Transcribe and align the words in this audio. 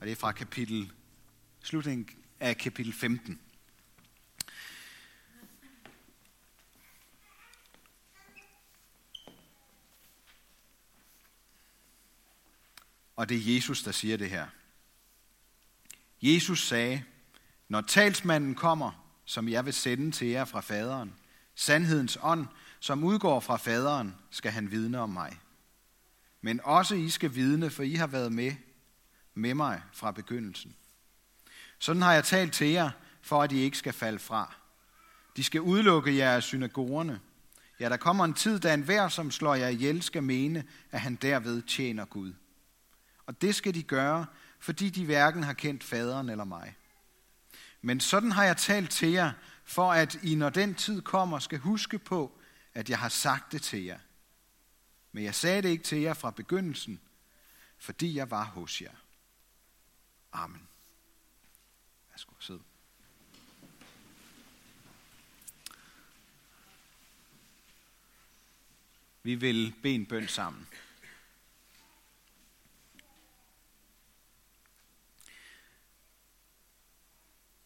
Og 0.00 0.06
det 0.06 0.12
er 0.12 0.16
fra 0.16 0.32
kapitel, 0.32 0.92
slutningen 1.62 2.08
af 2.40 2.56
kapitel 2.56 2.92
15. 2.92 3.40
Og 13.16 13.28
det 13.28 13.36
er 13.36 13.54
Jesus, 13.54 13.82
der 13.82 13.92
siger 13.92 14.16
det 14.16 14.30
her. 14.30 14.46
Jesus 16.22 16.66
sagde, 16.66 17.04
når 17.68 17.80
talsmanden 17.80 18.54
kommer, 18.54 19.12
som 19.24 19.48
jeg 19.48 19.64
vil 19.64 19.72
sende 19.72 20.10
til 20.10 20.28
jer 20.28 20.44
fra 20.44 20.60
faderen, 20.60 21.14
sandhedens 21.54 22.18
ånd, 22.22 22.46
som 22.80 23.04
udgår 23.04 23.40
fra 23.40 23.56
faderen, 23.56 24.14
skal 24.30 24.52
han 24.52 24.70
vidne 24.70 24.98
om 24.98 25.10
mig. 25.10 25.40
Men 26.40 26.60
også 26.64 26.94
I 26.94 27.10
skal 27.10 27.34
vidne, 27.34 27.70
for 27.70 27.82
I 27.82 27.94
har 27.94 28.06
været 28.06 28.32
med, 28.32 28.52
med 29.40 29.54
mig 29.54 29.82
fra 29.92 30.10
begyndelsen. 30.10 30.76
Sådan 31.78 32.02
har 32.02 32.12
jeg 32.12 32.24
talt 32.24 32.52
til 32.52 32.68
jer, 32.68 32.90
for 33.22 33.42
at 33.42 33.52
I 33.52 33.58
ikke 33.58 33.78
skal 33.78 33.92
falde 33.92 34.18
fra. 34.18 34.54
De 35.36 35.44
skal 35.44 35.60
udelukke 35.60 36.16
jer 36.16 36.30
af 36.30 36.42
synagogerne. 36.42 37.20
Ja, 37.80 37.88
der 37.88 37.96
kommer 37.96 38.24
en 38.24 38.34
tid, 38.34 38.60
da 38.60 38.74
enhver, 38.74 39.08
som 39.08 39.30
slår 39.30 39.54
jer 39.54 39.68
ihjel, 39.68 40.02
skal 40.02 40.22
mene, 40.22 40.64
at 40.90 41.00
han 41.00 41.14
derved 41.14 41.62
tjener 41.62 42.04
Gud. 42.04 42.32
Og 43.26 43.42
det 43.42 43.54
skal 43.54 43.74
de 43.74 43.82
gøre, 43.82 44.26
fordi 44.58 44.90
de 44.90 45.04
hverken 45.04 45.42
har 45.42 45.52
kendt 45.52 45.84
faderen 45.84 46.28
eller 46.28 46.44
mig. 46.44 46.76
Men 47.82 48.00
sådan 48.00 48.32
har 48.32 48.44
jeg 48.44 48.56
talt 48.56 48.90
til 48.90 49.08
jer, 49.08 49.32
for 49.64 49.92
at 49.92 50.18
I, 50.22 50.34
når 50.34 50.50
den 50.50 50.74
tid 50.74 51.02
kommer, 51.02 51.38
skal 51.38 51.58
huske 51.58 51.98
på, 51.98 52.38
at 52.74 52.90
jeg 52.90 52.98
har 52.98 53.08
sagt 53.08 53.52
det 53.52 53.62
til 53.62 53.84
jer. 53.84 53.98
Men 55.12 55.24
jeg 55.24 55.34
sagde 55.34 55.62
det 55.62 55.68
ikke 55.68 55.84
til 55.84 55.98
jer 55.98 56.14
fra 56.14 56.30
begyndelsen, 56.30 57.00
fordi 57.78 58.16
jeg 58.16 58.30
var 58.30 58.44
hos 58.44 58.82
jer. 58.82 58.94
Amen. 60.32 60.68
Værsgo, 62.10 62.34
sid. 62.38 62.58
Vi 69.22 69.34
vil 69.34 69.74
bede 69.82 69.94
en 69.94 70.06
bøn 70.06 70.28
sammen. 70.28 70.68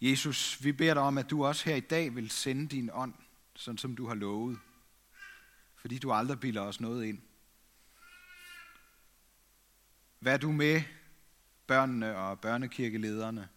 Jesus, 0.01 0.65
vi 0.65 0.73
beder 0.73 0.95
dig 0.95 1.03
om, 1.03 1.19
at 1.19 1.31
du 1.31 1.45
også 1.45 1.65
her 1.65 1.77
i 1.77 1.81
dag 1.81 2.15
vil 2.15 2.31
sende 2.31 2.69
din 2.69 2.91
ånd, 2.93 3.15
sådan 3.55 3.79
som 3.79 3.97
du 3.97 4.07
har 4.07 4.15
lovet. 4.15 4.59
Fordi 5.77 5.99
du 5.99 6.13
aldrig 6.13 6.41
bilder 6.41 6.61
os 6.61 6.81
noget 6.81 7.05
ind. 7.05 7.23
Vær 10.21 10.37
du 10.37 10.53
med 10.53 10.83
børnene 11.67 12.17
og 12.17 12.41
børnekirkelederne 12.41 13.49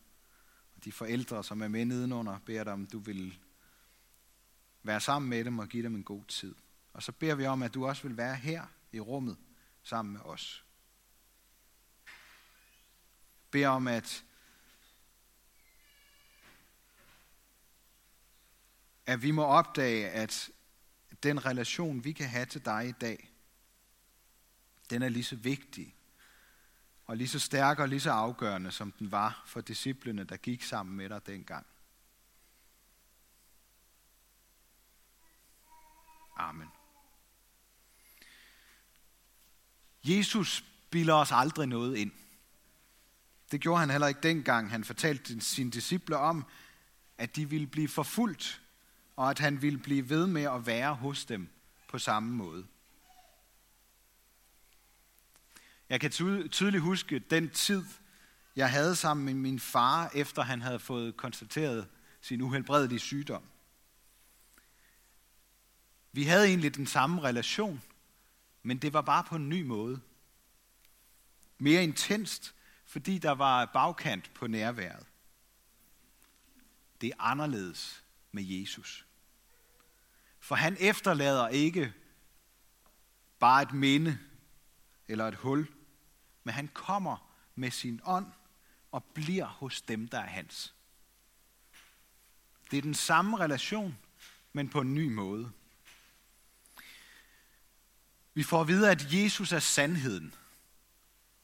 og 0.76 0.86
de 0.86 0.92
forældre, 0.92 1.44
som 1.44 1.62
er 1.62 1.68
med 1.68 1.86
nedenunder, 1.86 2.40
beder 2.46 2.64
dig 2.64 2.74
om, 2.74 2.86
du 2.86 3.00
vil 3.00 3.40
være 4.84 5.02
sammen 5.02 5.30
med 5.30 5.46
dem 5.46 5.60
og 5.60 5.68
give 5.68 5.84
dem 5.84 5.96
en 5.96 6.04
god 6.04 6.26
tid. 6.26 6.56
Og 6.94 7.04
så 7.04 7.12
beder 7.12 7.36
vi 7.36 7.46
om, 7.46 7.64
at 7.64 7.74
du 7.74 7.88
også 7.88 8.08
vil 8.08 8.18
være 8.18 8.36
her 8.36 8.66
i 8.92 9.00
rummet 9.00 9.38
sammen 9.84 10.14
med 10.14 10.22
os. 10.22 10.66
Beder 13.52 13.70
om, 13.70 13.88
at 13.88 14.24
at 19.06 19.22
vi 19.22 19.32
må 19.32 19.44
opdage, 19.44 20.10
at 20.10 20.50
den 21.24 21.46
relation, 21.46 22.04
vi 22.04 22.12
kan 22.12 22.30
have 22.30 22.46
til 22.46 22.66
dig 22.66 22.88
i 22.88 22.92
dag, 22.92 23.32
den 24.90 25.02
er 25.02 25.10
lige 25.10 25.24
så 25.24 25.36
vigtig 25.36 25.97
og 27.08 27.18
lige 27.18 27.28
så 27.28 27.40
stærk 27.40 27.80
og 27.80 27.90
lige 27.90 28.00
så 28.00 28.12
afgørende, 28.12 28.72
som 28.72 28.92
den 28.92 29.12
var 29.12 29.44
for 29.46 29.62
disciplene, 29.62 30.24
der 30.24 30.38
gik 30.38 30.64
sammen 30.64 30.98
med 30.98 31.10
dig 31.10 31.28
dengang. 31.28 31.66
Amen. 36.38 36.68
Jesus 40.04 40.64
bilder 40.90 41.14
os 41.14 41.32
aldrig 41.32 41.68
noget 41.68 41.98
ind. 41.98 42.12
Det 43.52 43.62
gjorde 43.62 43.80
han 43.80 43.90
heller 43.90 44.08
ikke 44.08 44.22
dengang. 44.22 44.70
Han 44.70 44.84
fortalte 44.84 45.42
sine 45.42 45.72
disciple 45.72 46.18
om, 46.18 46.46
at 47.18 47.36
de 47.36 47.50
ville 47.50 47.68
blive 47.68 47.88
forfulgt 47.88 48.62
og 49.18 49.30
at 49.30 49.40
han 49.40 49.62
ville 49.62 49.80
blive 49.80 50.10
ved 50.10 50.28
med 50.28 50.44
at 50.44 50.66
være 50.66 50.96
hos 50.96 51.26
dem 51.26 51.50
på 51.88 52.00
samme 52.00 52.32
måde. 52.32 52.68
Jeg 55.90 56.02
kan 56.02 56.12
tydeligt 56.50 56.84
huske 56.84 57.20
den 57.20 57.50
tid, 57.50 57.86
jeg 58.56 58.72
havde 58.72 58.96
sammen 58.96 59.26
med 59.26 59.34
min 59.34 59.60
far, 59.60 60.12
efter 60.14 60.42
han 60.42 60.62
havde 60.62 60.80
fået 60.80 61.18
konstateret 61.18 61.88
sin 62.22 62.42
uhelbredelige 62.42 63.00
sygdom. 63.00 63.44
Vi 66.12 66.24
havde 66.24 66.48
egentlig 66.48 66.76
den 66.76 66.88
samme 66.88 67.22
relation, 67.22 67.82
men 68.64 68.78
det 68.78 68.94
var 68.94 69.02
bare 69.02 69.24
på 69.24 69.36
en 69.36 69.50
ny 69.50 69.62
måde. 69.62 70.02
Mere 71.58 71.84
intenst, 71.84 72.56
fordi 72.86 73.18
der 73.18 73.32
var 73.32 73.66
bagkant 73.66 74.34
på 74.34 74.48
nærværet. 74.48 75.06
Det 77.02 77.10
er 77.10 77.22
anderledes 77.22 78.04
med 78.32 78.44
Jesus. 78.44 79.06
For 80.40 80.56
han 80.56 80.78
efterlader 80.80 81.48
ikke 81.48 81.94
bare 83.40 83.62
et 83.62 83.74
minde 83.74 84.20
eller 85.08 85.28
et 85.28 85.36
hul, 85.36 85.68
men 86.48 86.54
han 86.54 86.68
kommer 86.68 87.32
med 87.56 87.72
sin 87.72 88.02
ånd 88.06 88.26
og 88.92 89.04
bliver 89.04 89.46
hos 89.46 89.82
dem, 89.82 90.08
der 90.08 90.20
er 90.20 90.28
hans. 90.28 90.74
Det 92.72 92.78
er 92.78 92.82
den 92.82 92.94
samme 92.94 93.38
relation, 93.38 93.98
men 94.54 94.70
på 94.70 94.82
en 94.82 94.96
ny 94.96 95.08
måde. 95.08 95.52
Vi 98.34 98.44
får 98.44 98.62
at 98.62 98.68
vide, 98.68 98.92
at 98.92 99.14
Jesus 99.14 99.52
er 99.52 99.60
sandheden. 99.60 100.34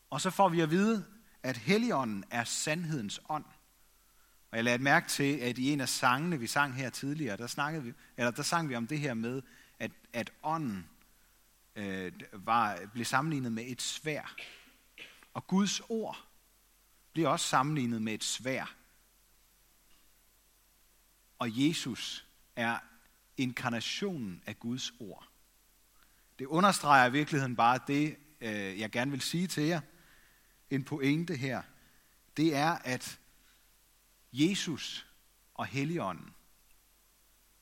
Og 0.09 0.21
så 0.21 0.29
får 0.29 0.49
vi 0.49 0.59
at 0.59 0.71
vide, 0.71 1.05
at 1.43 1.57
Helligånden 1.57 2.23
er 2.31 2.43
sandhedens 2.43 3.21
ånd. 3.29 3.45
Og 4.51 4.57
jeg 4.57 4.63
lagde 4.63 4.83
mærke 4.83 5.07
til, 5.07 5.37
at 5.37 5.57
i 5.57 5.71
en 5.71 5.81
af 5.81 5.89
sangene, 5.89 6.39
vi 6.39 6.47
sang 6.47 6.75
her 6.75 6.89
tidligere, 6.89 7.37
der, 7.37 7.47
snakkede 7.47 7.83
vi, 7.83 7.93
eller 8.17 8.31
der 8.31 8.43
sang 8.43 8.69
vi 8.69 8.75
om 8.75 8.87
det 8.87 8.99
her 8.99 9.13
med, 9.13 9.41
at, 9.79 9.91
at 10.13 10.31
ånden 10.43 10.89
øh, 11.75 12.11
var, 12.33 12.79
blev 12.93 13.05
sammenlignet 13.05 13.51
med 13.51 13.63
et 13.67 13.81
svær. 13.81 14.35
Og 15.33 15.47
Guds 15.47 15.81
ord 15.89 16.27
bliver 17.13 17.29
også 17.29 17.47
sammenlignet 17.47 18.01
med 18.01 18.13
et 18.13 18.23
svær. 18.23 18.75
Og 21.39 21.67
Jesus 21.67 22.27
er 22.55 22.79
inkarnationen 23.37 24.43
af 24.45 24.59
Guds 24.59 24.93
ord. 24.99 25.27
Det 26.39 26.45
understreger 26.45 27.05
i 27.05 27.11
virkeligheden 27.11 27.55
bare 27.55 27.79
det, 27.87 28.17
øh, 28.41 28.79
jeg 28.79 28.91
gerne 28.91 29.11
vil 29.11 29.21
sige 29.21 29.47
til 29.47 29.63
jer. 29.63 29.81
En 30.69 30.83
pointe 30.83 31.35
her. 31.35 31.61
Det 32.37 32.55
er, 32.55 32.71
at 32.71 33.19
Jesus 34.33 35.07
og 35.53 35.65
Helligånden, 35.65 36.33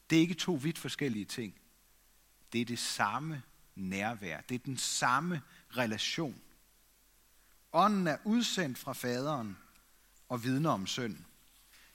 det 0.10 0.16
er 0.16 0.22
ikke 0.22 0.34
to 0.34 0.54
vidt 0.54 0.78
forskellige 0.78 1.26
ting. 1.26 1.62
Det 2.54 2.62
er 2.62 2.66
det 2.66 2.80
samme 2.80 3.44
nærvær. 3.76 4.42
Det 4.42 4.56
er 4.56 4.60
den 4.60 4.78
samme 4.78 5.42
relation. 5.70 6.42
Ånden 7.74 8.08
er 8.08 8.18
udsendt 8.24 8.78
fra 8.78 8.94
faderen 8.94 9.58
og 10.30 10.44
vidner 10.44 10.70
om 10.70 10.88
søn. 10.88 11.26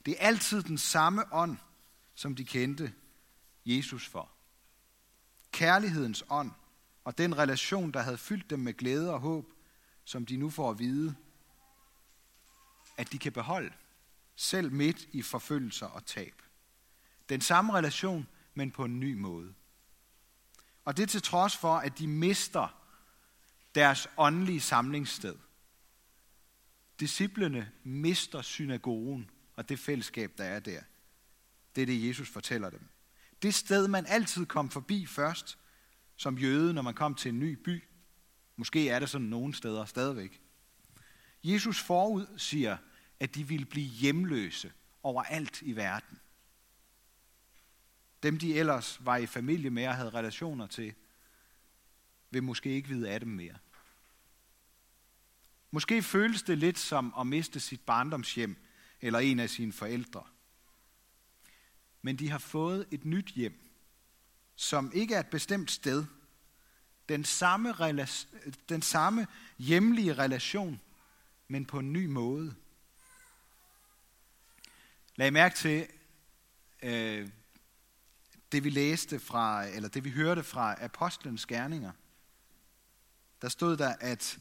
Det 0.05 0.15
er 0.19 0.27
altid 0.27 0.63
den 0.63 0.77
samme 0.77 1.33
ånd, 1.33 1.57
som 2.15 2.35
de 2.35 2.45
kendte 2.45 2.93
Jesus 3.65 4.07
for. 4.07 4.31
Kærlighedens 5.51 6.23
ånd 6.29 6.51
og 7.03 7.17
den 7.17 7.37
relation, 7.37 7.91
der 7.91 8.01
havde 8.01 8.17
fyldt 8.17 8.49
dem 8.49 8.59
med 8.59 8.73
glæde 8.73 9.13
og 9.13 9.19
håb, 9.19 9.53
som 10.05 10.25
de 10.25 10.37
nu 10.37 10.49
får 10.49 10.69
at 10.69 10.79
vide, 10.79 11.15
at 12.97 13.11
de 13.11 13.19
kan 13.19 13.31
beholde 13.31 13.73
selv 14.35 14.71
midt 14.71 15.07
i 15.11 15.21
forfølgelser 15.21 15.85
og 15.85 16.05
tab. 16.05 16.41
Den 17.29 17.41
samme 17.41 17.73
relation, 17.73 18.27
men 18.53 18.71
på 18.71 18.85
en 18.85 18.99
ny 18.99 19.13
måde. 19.13 19.53
Og 20.85 20.97
det 20.97 21.09
til 21.09 21.21
trods 21.21 21.57
for, 21.57 21.77
at 21.77 21.97
de 21.97 22.07
mister 22.07 22.67
deres 23.75 24.07
åndelige 24.17 24.61
samlingssted. 24.61 25.35
Disciplene 26.99 27.71
mister 27.83 28.41
synagogen 28.41 29.29
og 29.55 29.69
det 29.69 29.79
fællesskab, 29.79 30.31
der 30.37 30.43
er 30.43 30.59
der. 30.59 30.81
Det 31.75 31.81
er 31.81 31.85
det, 31.85 32.07
Jesus 32.07 32.29
fortæller 32.29 32.69
dem. 32.69 32.87
Det 33.41 33.53
sted, 33.53 33.87
man 33.87 34.05
altid 34.05 34.45
kom 34.45 34.69
forbi 34.69 35.05
først, 35.05 35.57
som 36.15 36.37
jøde, 36.37 36.73
når 36.73 36.81
man 36.81 36.93
kom 36.93 37.15
til 37.15 37.29
en 37.29 37.39
ny 37.39 37.51
by. 37.51 37.83
Måske 38.55 38.89
er 38.89 38.99
det 38.99 39.09
sådan 39.09 39.27
nogle 39.27 39.53
steder 39.53 39.85
stadigvæk. 39.85 40.41
Jesus 41.43 41.81
forud 41.81 42.27
siger, 42.37 42.77
at 43.19 43.35
de 43.35 43.47
ville 43.47 43.65
blive 43.65 43.87
hjemløse 43.87 44.71
overalt 45.03 45.61
i 45.61 45.75
verden. 45.75 46.19
Dem, 48.23 48.39
de 48.39 48.55
ellers 48.55 49.05
var 49.05 49.17
i 49.17 49.25
familie 49.25 49.69
med 49.69 49.87
og 49.87 49.95
havde 49.95 50.09
relationer 50.09 50.67
til, 50.67 50.93
vil 52.31 52.43
måske 52.43 52.69
ikke 52.69 52.89
vide 52.89 53.09
af 53.09 53.19
dem 53.19 53.29
mere. 53.29 53.55
Måske 55.71 56.03
føles 56.03 56.43
det 56.43 56.57
lidt 56.57 56.79
som 56.79 57.13
at 57.19 57.27
miste 57.27 57.59
sit 57.59 57.81
barndomshjem 57.81 58.55
eller 59.01 59.19
en 59.19 59.39
af 59.39 59.49
sine 59.49 59.73
forældre. 59.73 60.23
Men 62.01 62.15
de 62.15 62.29
har 62.29 62.37
fået 62.37 62.87
et 62.91 63.05
nyt 63.05 63.27
hjem, 63.27 63.69
som 64.55 64.91
ikke 64.93 65.15
er 65.15 65.19
et 65.19 65.29
bestemt 65.29 65.71
sted. 65.71 66.05
Den 67.09 67.23
samme, 67.23 67.73
den 68.69 68.81
samme 68.81 69.27
hjemlige 69.57 70.13
relation, 70.13 70.81
men 71.47 71.65
på 71.65 71.79
en 71.79 71.93
ny 71.93 72.05
måde. 72.05 72.55
Lag 75.15 75.33
mærke 75.33 75.55
til 75.55 75.87
øh, 76.83 77.29
det, 78.51 78.63
vi 78.63 78.69
læste 78.69 79.19
fra, 79.19 79.65
eller 79.65 79.89
det, 79.89 80.03
vi 80.03 80.09
hørte 80.09 80.43
fra 80.43 80.83
Apostlenes 80.83 81.45
Gerninger. 81.45 81.91
Der 83.41 83.49
stod 83.49 83.77
der, 83.77 83.95
at 83.99 84.39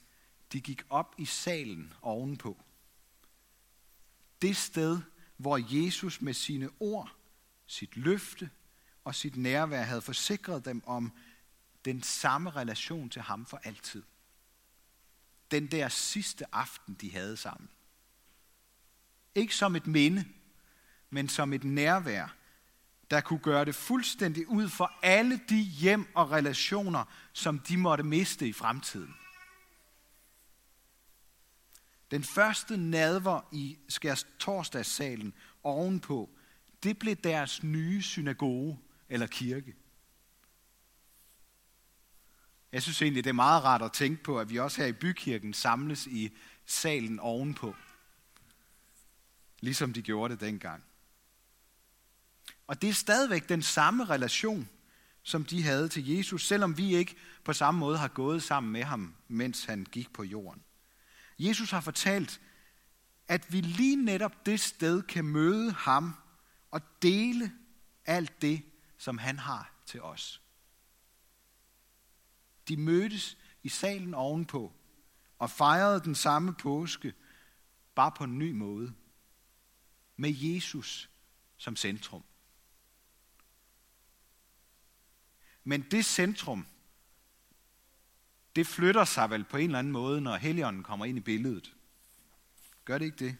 de 0.52 0.60
gik 0.60 0.82
op 0.90 1.14
i 1.18 1.24
salen 1.24 1.92
ovenpå. 2.02 2.64
Det 4.42 4.56
sted, 4.56 5.00
hvor 5.36 5.76
Jesus 5.84 6.20
med 6.20 6.34
sine 6.34 6.70
ord, 6.80 7.16
sit 7.66 7.96
løfte 7.96 8.50
og 9.04 9.14
sit 9.14 9.36
nærvær 9.36 9.82
havde 9.82 10.02
forsikret 10.02 10.64
dem 10.64 10.82
om 10.86 11.12
den 11.84 12.02
samme 12.02 12.50
relation 12.50 13.10
til 13.10 13.22
ham 13.22 13.46
for 13.46 13.60
altid. 13.64 14.02
Den 15.50 15.66
der 15.66 15.88
sidste 15.88 16.54
aften, 16.54 16.94
de 16.94 17.12
havde 17.12 17.36
sammen. 17.36 17.70
Ikke 19.34 19.56
som 19.56 19.76
et 19.76 19.86
minde, 19.86 20.24
men 21.10 21.28
som 21.28 21.52
et 21.52 21.64
nærvær, 21.64 22.36
der 23.10 23.20
kunne 23.20 23.38
gøre 23.38 23.64
det 23.64 23.74
fuldstændig 23.74 24.48
ud 24.48 24.68
for 24.68 24.92
alle 25.02 25.40
de 25.48 25.60
hjem 25.60 26.06
og 26.14 26.30
relationer, 26.30 27.04
som 27.32 27.58
de 27.58 27.76
måtte 27.76 28.04
miste 28.04 28.48
i 28.48 28.52
fremtiden. 28.52 29.14
Den 32.10 32.24
første 32.24 32.76
nadver 32.76 33.40
i 33.52 33.78
Skærs 33.88 34.26
torsdagssalen 34.38 35.34
ovenpå, 35.62 36.30
det 36.82 36.98
blev 36.98 37.16
deres 37.16 37.62
nye 37.62 38.02
synagoge 38.02 38.78
eller 39.08 39.26
kirke. 39.26 39.74
Jeg 42.72 42.82
synes 42.82 43.02
egentlig, 43.02 43.24
det 43.24 43.30
er 43.30 43.34
meget 43.34 43.64
rart 43.64 43.82
at 43.82 43.92
tænke 43.92 44.22
på, 44.22 44.40
at 44.40 44.50
vi 44.50 44.58
også 44.58 44.80
her 44.80 44.88
i 44.88 44.92
bykirken 44.92 45.54
samles 45.54 46.06
i 46.06 46.32
salen 46.66 47.20
ovenpå. 47.20 47.74
Ligesom 49.60 49.92
de 49.92 50.02
gjorde 50.02 50.32
det 50.32 50.40
dengang. 50.40 50.82
Og 52.66 52.82
det 52.82 52.90
er 52.90 52.94
stadigvæk 52.94 53.48
den 53.48 53.62
samme 53.62 54.04
relation, 54.04 54.68
som 55.22 55.44
de 55.44 55.62
havde 55.62 55.88
til 55.88 56.08
Jesus, 56.08 56.46
selvom 56.46 56.78
vi 56.78 56.96
ikke 56.96 57.16
på 57.44 57.52
samme 57.52 57.80
måde 57.80 57.98
har 57.98 58.08
gået 58.08 58.42
sammen 58.42 58.72
med 58.72 58.82
ham, 58.82 59.14
mens 59.28 59.64
han 59.64 59.86
gik 59.92 60.12
på 60.12 60.22
jorden. 60.22 60.62
Jesus 61.38 61.70
har 61.70 61.80
fortalt, 61.80 62.40
at 63.28 63.52
vi 63.52 63.60
lige 63.60 64.04
netop 64.04 64.46
det 64.46 64.60
sted 64.60 65.02
kan 65.02 65.24
møde 65.24 65.72
ham 65.72 66.14
og 66.70 66.80
dele 67.02 67.52
alt 68.04 68.42
det, 68.42 68.62
som 68.98 69.18
han 69.18 69.38
har 69.38 69.72
til 69.86 70.02
os. 70.02 70.42
De 72.68 72.76
mødtes 72.76 73.38
i 73.62 73.68
salen 73.68 74.14
ovenpå 74.14 74.72
og 75.38 75.50
fejrede 75.50 76.00
den 76.00 76.14
samme 76.14 76.54
påske, 76.54 77.14
bare 77.94 78.12
på 78.16 78.24
en 78.24 78.38
ny 78.38 78.52
måde, 78.52 78.94
med 80.16 80.34
Jesus 80.38 81.10
som 81.56 81.76
centrum. 81.76 82.24
Men 85.64 85.82
det 85.90 86.04
centrum, 86.04 86.66
det 88.56 88.66
flytter 88.66 89.04
sig 89.04 89.30
vel 89.30 89.44
på 89.44 89.56
en 89.56 89.64
eller 89.64 89.78
anden 89.78 89.92
måde, 89.92 90.20
når 90.20 90.36
Helligånden 90.36 90.82
kommer 90.82 91.04
ind 91.06 91.18
i 91.18 91.20
billedet. 91.20 91.74
Gør 92.84 92.98
det 92.98 93.04
ikke 93.04 93.24
det? 93.24 93.36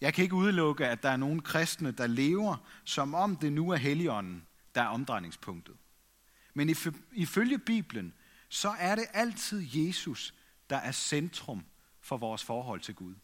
Jeg 0.00 0.14
kan 0.14 0.22
ikke 0.22 0.34
udelukke, 0.34 0.86
at 0.86 1.02
der 1.02 1.08
er 1.08 1.16
nogle 1.16 1.40
kristne, 1.40 1.90
der 1.90 2.06
lever, 2.06 2.56
som 2.84 3.14
om 3.14 3.36
det 3.36 3.52
nu 3.52 3.70
er 3.70 3.76
Helligånden, 3.76 4.46
der 4.74 4.82
er 4.82 4.86
omdrejningspunktet. 4.86 5.76
Men 6.54 6.76
ifølge 7.12 7.58
Bibelen, 7.58 8.14
så 8.48 8.68
er 8.68 8.94
det 8.94 9.04
altid 9.12 9.66
Jesus, 9.72 10.34
der 10.70 10.76
er 10.76 10.92
centrum 10.92 11.64
for 12.00 12.16
vores 12.16 12.44
forhold 12.44 12.80
til 12.80 12.94
Gud. 12.94 13.14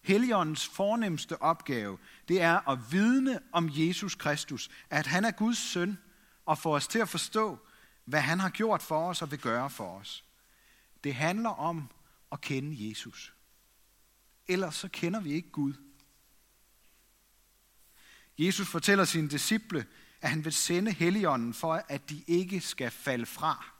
Helligåndens 0.00 0.68
fornemmeste 0.68 1.42
opgave, 1.42 1.98
det 2.28 2.42
er 2.42 2.68
at 2.68 2.78
vidne 2.92 3.40
om 3.52 3.70
Jesus 3.72 4.14
Kristus, 4.14 4.70
at 4.90 5.06
han 5.06 5.24
er 5.24 5.30
Guds 5.30 5.58
søn, 5.58 5.98
og 6.46 6.58
få 6.58 6.76
os 6.76 6.88
til 6.88 6.98
at 6.98 7.08
forstå, 7.08 7.58
hvad 8.04 8.20
han 8.20 8.40
har 8.40 8.50
gjort 8.50 8.82
for 8.82 9.08
os 9.08 9.22
og 9.22 9.30
vil 9.30 9.38
gøre 9.40 9.70
for 9.70 9.98
os. 9.98 10.24
Det 11.04 11.14
handler 11.14 11.50
om 11.50 11.90
at 12.32 12.40
kende 12.40 12.88
Jesus. 12.88 13.34
Ellers 14.48 14.74
så 14.74 14.88
kender 14.88 15.20
vi 15.20 15.32
ikke 15.32 15.50
Gud. 15.50 15.72
Jesus 18.38 18.68
fortæller 18.68 19.04
sine 19.04 19.28
disciple, 19.28 19.86
at 20.20 20.30
han 20.30 20.44
vil 20.44 20.52
sende 20.52 20.92
Helligånden 20.92 21.54
for, 21.54 21.84
at 21.88 22.10
de 22.10 22.24
ikke 22.26 22.60
skal 22.60 22.90
falde 22.90 23.26
fra. 23.26 23.74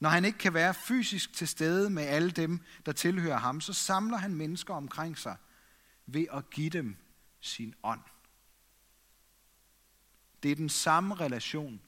Når 0.00 0.10
han 0.10 0.24
ikke 0.24 0.38
kan 0.38 0.54
være 0.54 0.74
fysisk 0.74 1.32
til 1.32 1.48
stede 1.48 1.90
med 1.90 2.02
alle 2.02 2.30
dem, 2.30 2.60
der 2.86 2.92
tilhører 2.92 3.38
ham, 3.38 3.60
så 3.60 3.72
samler 3.72 4.16
han 4.16 4.34
mennesker 4.34 4.74
omkring 4.74 5.18
sig 5.18 5.36
ved 6.06 6.26
at 6.32 6.50
give 6.50 6.70
dem 6.70 6.96
sin 7.40 7.74
ånd. 7.82 8.00
Det 10.42 10.50
er 10.50 10.56
den 10.56 10.68
samme 10.68 11.14
relation, 11.14 11.80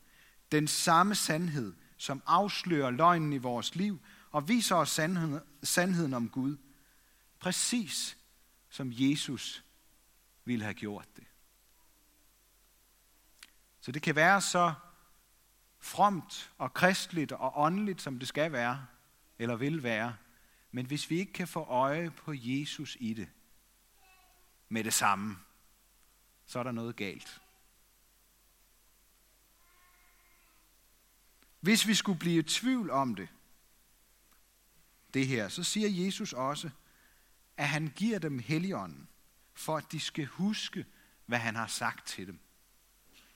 den 0.52 0.68
samme 0.68 1.14
sandhed, 1.14 1.74
som 1.96 2.22
afslører 2.26 2.90
løgnen 2.90 3.32
i 3.32 3.38
vores 3.38 3.74
liv 3.74 4.00
og 4.30 4.48
viser 4.48 4.76
os 4.76 4.90
sandheden, 4.90 5.40
sandheden 5.62 6.14
om 6.14 6.28
Gud. 6.28 6.56
Præcis 7.38 8.18
som 8.70 8.92
Jesus 8.92 9.64
ville 10.44 10.64
have 10.64 10.74
gjort 10.74 11.08
det. 11.16 11.24
Så 13.80 13.92
det 13.92 14.02
kan 14.02 14.16
være 14.16 14.40
så 14.40 14.74
fromt 15.80 16.52
og 16.58 16.74
kristligt 16.74 17.32
og 17.32 17.52
åndeligt, 17.56 18.02
som 18.02 18.18
det 18.18 18.28
skal 18.28 18.52
være, 18.52 18.86
eller 19.38 19.56
vil 19.56 19.82
være. 19.82 20.16
Men 20.70 20.86
hvis 20.86 21.10
vi 21.10 21.18
ikke 21.18 21.32
kan 21.32 21.48
få 21.48 21.60
øje 21.60 22.10
på 22.10 22.32
Jesus 22.34 22.96
i 23.00 23.14
det, 23.14 23.28
med 24.68 24.84
det 24.84 24.94
samme, 24.94 25.36
så 26.46 26.58
er 26.58 26.62
der 26.62 26.72
noget 26.72 26.96
galt. 26.96 27.41
Hvis 31.62 31.86
vi 31.86 31.94
skulle 31.94 32.18
blive 32.18 32.38
i 32.38 32.42
tvivl 32.42 32.90
om 32.90 33.14
det, 33.14 33.28
det 35.14 35.26
her, 35.26 35.48
så 35.48 35.64
siger 35.64 36.04
Jesus 36.04 36.32
også, 36.32 36.70
at 37.56 37.68
han 37.68 37.92
giver 37.96 38.18
dem 38.18 38.38
helligånden, 38.38 39.08
for 39.54 39.76
at 39.76 39.92
de 39.92 40.00
skal 40.00 40.26
huske, 40.26 40.86
hvad 41.26 41.38
han 41.38 41.56
har 41.56 41.66
sagt 41.66 42.06
til 42.06 42.26
dem. 42.26 42.38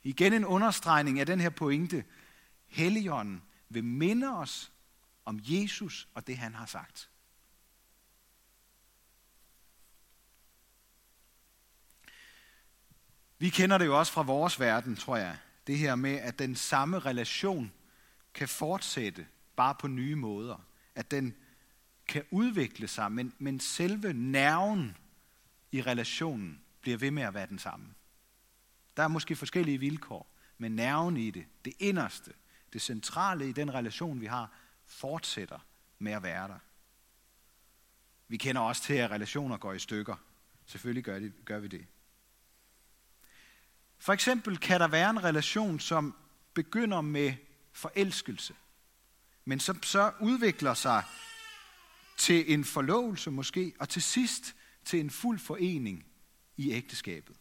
Igen 0.03 0.33
en 0.33 0.45
understregning 0.45 1.21
af 1.21 1.27
den 1.27 1.41
her 1.41 1.51
pointe, 1.51 2.05
Helligånden 2.67 3.43
vil 3.69 3.85
minde 3.85 4.37
os 4.39 4.73
om 5.25 5.41
Jesus 5.43 6.09
og 6.15 6.27
det, 6.27 6.39
han 6.39 6.55
har 6.55 6.67
sagt. 6.67 7.11
Vi 13.39 13.49
kender 13.49 13.79
det 13.79 13.87
jo 13.87 13.99
også 13.99 14.13
fra 14.13 14.23
vores 14.23 14.61
verden, 14.61 14.97
tror 14.97 15.17
jeg. 15.17 15.39
Det 15.67 15.79
her 15.79 15.95
med, 15.95 16.15
at 16.15 16.39
den 16.39 16.57
samme 16.57 16.99
relation 16.99 17.73
kan 18.37 18.49
fortsætte 18.49 19.27
bare 19.57 19.75
på 19.75 19.89
nye 19.89 20.17
måder. 20.17 20.57
At 20.95 21.11
den 21.11 21.35
kan 22.09 22.25
udvikle 22.31 22.89
sig, 22.89 23.13
men, 23.13 23.35
men 23.39 23.61
selve 23.61 24.13
nerven 24.13 24.97
i 25.73 25.83
relationen 25.83 26.63
bliver 26.81 26.99
ved 26.99 27.11
med 27.11 27.23
at 27.23 27.35
være 27.35 27.47
den 27.47 27.59
samme. 27.59 27.95
Der 28.97 29.03
er 29.03 29.09
måske 29.09 29.37
forskellige 29.37 29.79
vilkår, 29.79 30.35
men 30.59 30.77
nerven 30.77 31.17
i 31.17 31.31
det, 31.31 31.47
det 31.65 31.73
inderste, 31.79 32.33
det 32.73 32.83
centrale 32.83 33.49
i 33.49 33.53
den 33.53 33.75
relation, 33.75 34.21
vi 34.21 34.27
har, 34.27 34.53
fortsætter 34.87 35.59
med 35.99 36.13
at 36.13 36.23
være 36.23 36.49
der. 36.49 36.59
Vi 38.29 38.37
kender 38.37 38.61
også 38.61 38.83
til, 38.83 38.95
at 38.95 39.11
relationer 39.11 39.57
går 39.57 39.73
i 39.73 39.79
stykker. 39.79 40.17
Selvfølgelig 40.67 41.05
gør, 41.05 41.19
det, 41.19 41.33
gør 41.45 41.59
vi 41.59 41.69
det. 41.69 41.87
For 43.99 44.13
eksempel 44.13 44.59
kan 44.59 44.81
der 44.81 44.89
være 44.89 45.11
en 45.11 45.25
relation, 45.25 45.81
som 45.81 46.17
begynder 46.55 47.01
med 47.01 47.35
forelskelse, 47.77 48.55
men 49.45 49.61
som 49.61 49.83
så 49.83 50.13
udvikler 50.21 50.75
sig 50.75 51.03
til 52.17 52.53
en 52.53 52.65
forlovelse 52.65 53.31
måske, 53.31 53.75
og 53.81 53.89
til 53.89 54.03
sidst 54.03 54.55
til 54.85 55.01
en 55.01 55.11
fuld 55.11 55.39
forening 55.39 56.07
i 56.57 56.73
ægteskabet. 56.73 57.37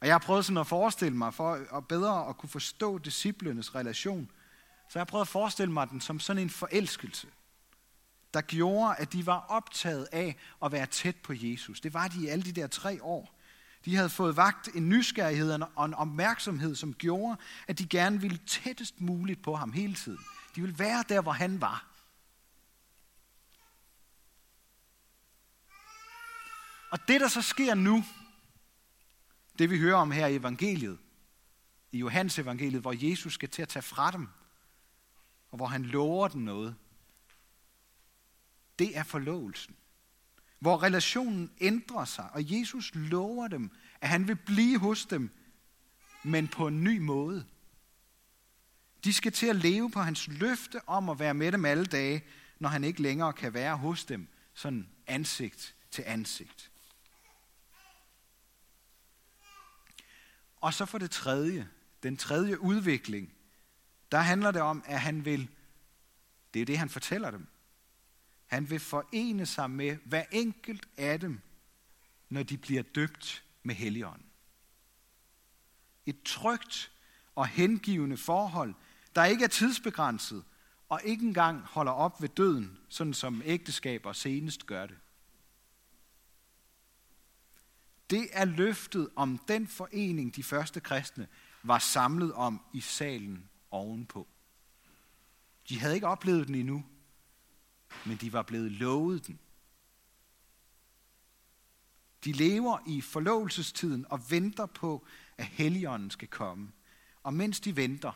Og 0.00 0.06
jeg 0.06 0.14
har 0.14 0.18
prøvet 0.18 0.44
sådan 0.44 0.58
at 0.58 0.66
forestille 0.66 1.18
mig, 1.18 1.34
for 1.34 1.76
at 1.76 1.88
bedre 1.88 2.28
at 2.28 2.36
kunne 2.36 2.50
forstå 2.50 2.98
disciplenes 2.98 3.74
relation, 3.74 4.30
så 4.88 4.98
jeg 4.98 5.00
har 5.00 5.04
prøvet 5.04 5.24
at 5.24 5.28
forestille 5.28 5.72
mig 5.72 5.90
den 5.90 6.00
som 6.00 6.20
sådan 6.20 6.42
en 6.42 6.50
forelskelse, 6.50 7.28
der 8.34 8.40
gjorde, 8.40 8.96
at 8.96 9.12
de 9.12 9.26
var 9.26 9.38
optaget 9.48 10.08
af 10.12 10.36
at 10.64 10.72
være 10.72 10.86
tæt 10.86 11.16
på 11.16 11.32
Jesus. 11.36 11.80
Det 11.80 11.94
var 11.94 12.08
de 12.08 12.24
i 12.24 12.26
alle 12.26 12.44
de 12.44 12.52
der 12.52 12.66
tre 12.66 13.02
år. 13.02 13.35
De 13.86 13.96
havde 13.96 14.10
fået 14.10 14.36
vagt 14.36 14.68
en 14.74 14.88
nysgerrighed 14.88 15.58
og 15.76 15.84
en 15.84 15.94
opmærksomhed, 15.94 16.74
som 16.74 16.94
gjorde, 16.94 17.36
at 17.66 17.78
de 17.78 17.86
gerne 17.86 18.20
ville 18.20 18.38
tættest 18.46 19.00
muligt 19.00 19.42
på 19.42 19.54
ham 19.54 19.72
hele 19.72 19.94
tiden. 19.94 20.18
De 20.56 20.60
ville 20.60 20.78
være 20.78 21.04
der, 21.08 21.20
hvor 21.20 21.32
han 21.32 21.60
var. 21.60 21.86
Og 26.90 26.98
det, 27.08 27.20
der 27.20 27.28
så 27.28 27.42
sker 27.42 27.74
nu, 27.74 28.04
det 29.58 29.70
vi 29.70 29.78
hører 29.78 29.96
om 29.96 30.10
her 30.10 30.26
i 30.26 30.36
evangeliet, 30.36 30.98
i 31.92 31.98
Johannes 31.98 32.38
evangeliet, 32.38 32.80
hvor 32.80 33.08
Jesus 33.10 33.34
skal 33.34 33.48
til 33.48 33.62
at 33.62 33.68
tage 33.68 33.82
fra 33.82 34.10
dem, 34.10 34.28
og 35.50 35.56
hvor 35.56 35.66
han 35.66 35.82
lover 35.82 36.28
dem 36.28 36.40
noget, 36.40 36.76
det 38.78 38.96
er 38.96 39.02
forlovelsen. 39.02 39.76
Hvor 40.58 40.82
relationen 40.82 41.50
ændrer 41.60 42.04
sig, 42.04 42.30
og 42.32 42.58
Jesus 42.58 42.92
lover 42.94 43.48
dem, 43.48 43.70
at 44.00 44.08
han 44.08 44.28
vil 44.28 44.36
blive 44.36 44.78
hos 44.78 45.06
dem, 45.06 45.30
men 46.24 46.48
på 46.48 46.66
en 46.66 46.84
ny 46.84 46.98
måde. 46.98 47.46
De 49.04 49.12
skal 49.12 49.32
til 49.32 49.46
at 49.46 49.56
leve 49.56 49.90
på 49.90 50.00
hans 50.00 50.28
løfte 50.28 50.88
om 50.88 51.08
at 51.08 51.18
være 51.18 51.34
med 51.34 51.52
dem 51.52 51.64
alle 51.64 51.86
dage, 51.86 52.24
når 52.58 52.68
han 52.68 52.84
ikke 52.84 53.02
længere 53.02 53.32
kan 53.32 53.54
være 53.54 53.76
hos 53.76 54.04
dem, 54.04 54.28
sådan 54.54 54.88
ansigt 55.06 55.74
til 55.90 56.04
ansigt. 56.06 56.70
Og 60.56 60.74
så 60.74 60.86
for 60.86 60.98
det 60.98 61.10
tredje, 61.10 61.68
den 62.02 62.16
tredje 62.16 62.60
udvikling, 62.60 63.32
der 64.12 64.18
handler 64.18 64.50
det 64.50 64.62
om, 64.62 64.82
at 64.86 65.00
han 65.00 65.24
vil, 65.24 65.50
det 66.54 66.62
er 66.62 66.66
det, 66.66 66.78
han 66.78 66.88
fortæller 66.88 67.30
dem, 67.30 67.46
han 68.46 68.70
vil 68.70 68.80
forene 68.80 69.46
sig 69.46 69.70
med 69.70 69.96
hver 70.04 70.24
enkelt 70.32 70.88
af 70.96 71.20
dem, 71.20 71.40
når 72.28 72.42
de 72.42 72.58
bliver 72.58 72.82
døbt 72.82 73.44
med 73.62 73.74
Helligånden. 73.74 74.26
Et 76.06 76.22
trygt 76.24 76.92
og 77.34 77.46
hengivende 77.46 78.16
forhold, 78.16 78.74
der 79.14 79.24
ikke 79.24 79.44
er 79.44 79.48
tidsbegrænset 79.48 80.44
og 80.88 81.00
ikke 81.04 81.26
engang 81.26 81.60
holder 81.60 81.92
op 81.92 82.22
ved 82.22 82.28
døden, 82.28 82.78
sådan 82.88 83.14
som 83.14 83.42
ægteskaber 83.44 84.12
senest 84.12 84.66
gør 84.66 84.86
det. 84.86 84.96
Det 88.10 88.28
er 88.32 88.44
løftet 88.44 89.08
om 89.16 89.38
den 89.38 89.66
forening, 89.66 90.36
de 90.36 90.42
første 90.42 90.80
kristne 90.80 91.28
var 91.62 91.78
samlet 91.78 92.32
om 92.32 92.60
i 92.72 92.80
salen 92.80 93.48
ovenpå. 93.70 94.28
De 95.68 95.80
havde 95.80 95.94
ikke 95.94 96.06
oplevet 96.06 96.46
den 96.46 96.54
endnu, 96.54 96.84
men 98.06 98.16
de 98.16 98.32
var 98.32 98.42
blevet 98.42 98.72
lovet 98.72 99.26
den. 99.26 99.38
De 102.24 102.32
lever 102.32 102.78
i 102.86 103.00
forlovelsestiden 103.00 104.06
og 104.10 104.30
venter 104.30 104.66
på, 104.66 105.06
at 105.36 105.46
Helligånden 105.46 106.10
skal 106.10 106.28
komme. 106.28 106.72
Og 107.22 107.34
mens 107.34 107.60
de 107.60 107.76
venter, 107.76 108.12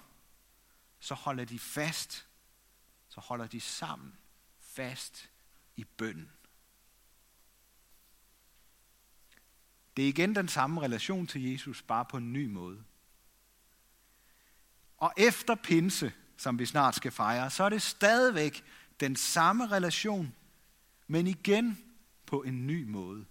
så 1.00 1.14
holder 1.14 1.44
de 1.44 1.58
fast, 1.58 2.26
så 3.08 3.20
holder 3.20 3.46
de 3.46 3.60
sammen 3.60 4.16
fast 4.58 5.30
i 5.76 5.84
bønden. 5.84 6.30
Det 9.96 10.04
er 10.04 10.08
igen 10.08 10.34
den 10.34 10.48
samme 10.48 10.80
relation 10.80 11.26
til 11.26 11.50
Jesus, 11.50 11.82
bare 11.82 12.04
på 12.04 12.16
en 12.16 12.32
ny 12.32 12.46
måde. 12.46 12.84
Og 14.96 15.12
efter 15.16 15.54
pinse, 15.54 16.12
som 16.36 16.58
vi 16.58 16.66
snart 16.66 16.94
skal 16.94 17.12
fejre, 17.12 17.50
så 17.50 17.64
er 17.64 17.68
det 17.68 17.82
stadigvæk 17.82 18.64
den 19.00 19.16
samme 19.16 19.66
relation, 19.66 20.34
men 21.06 21.26
igen 21.26 21.78
på 22.26 22.42
en 22.42 22.66
ny 22.66 22.84
måde. 22.84 23.24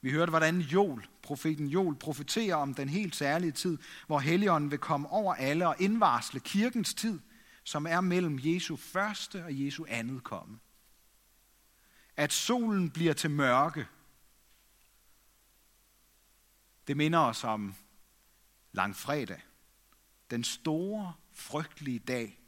Vi 0.00 0.10
hørte, 0.10 0.30
hvordan 0.30 0.60
Joel, 0.60 1.06
profeten 1.22 1.66
Joel, 1.66 1.96
profeterer 1.96 2.54
om 2.54 2.74
den 2.74 2.88
helt 2.88 3.16
særlige 3.16 3.52
tid, 3.52 3.78
hvor 4.06 4.18
Helligånden 4.18 4.70
vil 4.70 4.78
komme 4.78 5.08
over 5.08 5.34
alle 5.34 5.68
og 5.68 5.76
indvarsle 5.78 6.40
kirkens 6.40 6.94
tid, 6.94 7.20
som 7.64 7.86
er 7.86 8.00
mellem 8.00 8.38
Jesu 8.42 8.76
første 8.76 9.44
og 9.44 9.64
Jesu 9.64 9.84
andet 9.88 10.24
komme. 10.24 10.58
At 12.16 12.32
solen 12.32 12.90
bliver 12.90 13.12
til 13.12 13.30
mørke, 13.30 13.86
det 16.86 16.96
minder 16.96 17.18
os 17.18 17.44
om 17.44 17.74
langfredag, 18.72 19.42
den 20.30 20.44
store 20.44 21.14
frygtelige 21.38 21.98
dag, 21.98 22.40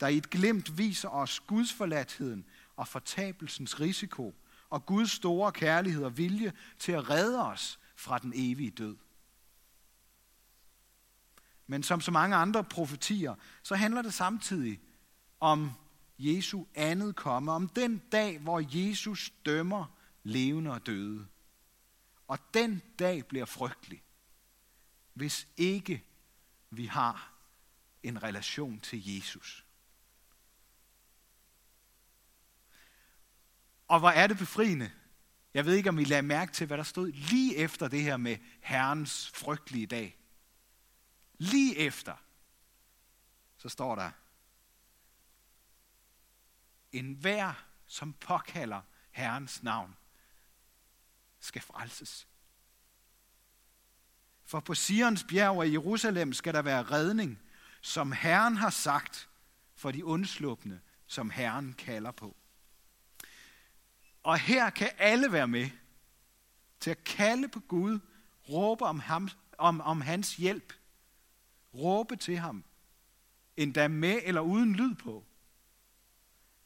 der 0.00 0.08
i 0.08 0.16
et 0.16 0.30
glimt 0.30 0.78
viser 0.78 1.08
os 1.08 1.40
Guds 1.40 1.72
forladtheden 1.72 2.46
og 2.76 2.88
fortabelsens 2.88 3.80
risiko, 3.80 4.34
og 4.70 4.86
Guds 4.86 5.10
store 5.10 5.52
kærlighed 5.52 6.04
og 6.04 6.18
vilje 6.18 6.52
til 6.78 6.92
at 6.92 7.10
redde 7.10 7.46
os 7.46 7.78
fra 7.96 8.18
den 8.18 8.32
evige 8.34 8.70
død. 8.70 8.96
Men 11.66 11.82
som 11.82 12.00
så 12.00 12.10
mange 12.10 12.36
andre 12.36 12.64
profetier, 12.64 13.34
så 13.62 13.74
handler 13.74 14.02
det 14.02 14.14
samtidig 14.14 14.80
om 15.40 15.70
Jesu 16.18 16.64
andet 16.74 17.16
komme, 17.16 17.52
om 17.52 17.68
den 17.68 17.98
dag, 18.12 18.38
hvor 18.38 18.62
Jesus 18.78 19.32
dømmer 19.46 19.86
levende 20.22 20.70
og 20.70 20.86
døde. 20.86 21.26
Og 22.28 22.38
den 22.54 22.82
dag 22.98 23.26
bliver 23.26 23.44
frygtelig, 23.44 24.02
hvis 25.14 25.46
ikke 25.56 26.04
vi 26.70 26.86
har 26.86 27.35
en 28.02 28.22
relation 28.22 28.80
til 28.80 29.14
Jesus. 29.14 29.64
Og 33.88 33.98
hvor 33.98 34.10
er 34.10 34.26
det 34.26 34.38
befriende. 34.38 34.92
Jeg 35.54 35.64
ved 35.64 35.74
ikke, 35.74 35.88
om 35.88 35.98
I 35.98 36.04
lagde 36.04 36.22
mærke 36.22 36.52
til, 36.52 36.66
hvad 36.66 36.76
der 36.76 36.84
stod 36.84 37.12
lige 37.12 37.56
efter 37.56 37.88
det 37.88 38.02
her 38.02 38.16
med 38.16 38.36
Herrens 38.60 39.28
frygtelige 39.28 39.86
dag. 39.86 40.18
Lige 41.38 41.76
efter, 41.78 42.16
så 43.56 43.68
står 43.68 43.94
der, 43.94 44.10
en 46.92 47.14
hver, 47.14 47.64
som 47.86 48.12
påkalder 48.12 48.80
Herrens 49.10 49.62
navn, 49.62 49.96
skal 51.40 51.62
frelses. 51.62 52.28
For 54.44 54.60
på 54.60 54.74
Sions 54.74 55.24
bjerg 55.24 55.56
og 55.56 55.68
i 55.68 55.72
Jerusalem 55.72 56.32
skal 56.32 56.54
der 56.54 56.62
være 56.62 56.82
redning, 56.82 57.42
som 57.86 58.12
Herren 58.12 58.56
har 58.56 58.70
sagt 58.70 59.28
for 59.74 59.90
de 59.90 60.04
undslupne, 60.04 60.80
som 61.06 61.30
Herren 61.30 61.72
kalder 61.72 62.10
på. 62.10 62.36
Og 64.22 64.38
her 64.38 64.70
kan 64.70 64.90
alle 64.98 65.32
være 65.32 65.48
med 65.48 65.70
til 66.80 66.90
at 66.90 67.04
kalde 67.04 67.48
på 67.48 67.60
Gud, 67.60 67.98
råbe 68.48 68.84
om, 68.84 69.00
ham, 69.00 69.28
om, 69.58 69.80
om 69.80 70.00
hans 70.00 70.36
hjælp, 70.36 70.72
råbe 71.74 72.16
til 72.16 72.36
ham, 72.36 72.64
endda 73.56 73.88
med 73.88 74.20
eller 74.22 74.40
uden 74.40 74.76
lyd 74.76 74.94
på. 74.94 75.24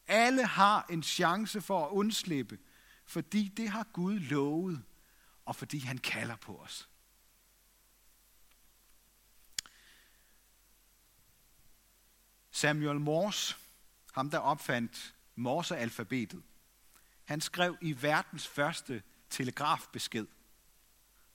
Alle 0.06 0.46
har 0.46 0.86
en 0.90 1.02
chance 1.02 1.60
for 1.60 1.86
at 1.86 1.90
undslippe, 1.90 2.58
fordi 3.06 3.48
det 3.48 3.68
har 3.68 3.86
Gud 3.92 4.18
lovet, 4.18 4.82
og 5.44 5.56
fordi 5.56 5.78
han 5.78 5.98
kalder 5.98 6.36
på 6.36 6.58
os. 6.58 6.89
Samuel 12.60 13.00
Morse, 13.00 13.56
ham 14.12 14.30
der 14.30 14.38
opfandt 14.38 15.14
Morse-alfabetet, 15.36 16.42
han 17.24 17.40
skrev 17.40 17.76
i 17.80 18.02
verdens 18.02 18.48
første 18.48 19.02
telegrafbesked. 19.30 20.26